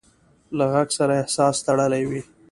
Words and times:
له 0.57 0.65
غږ 0.73 0.89
سره 0.97 1.13
احساس 1.21 1.55
تړلی 1.67 2.03
وي. 2.09 2.21